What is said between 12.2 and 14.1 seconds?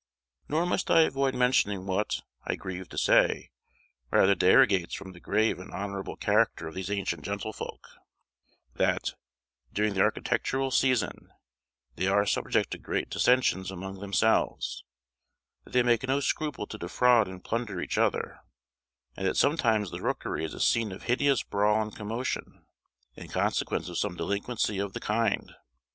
subject to great dissensions among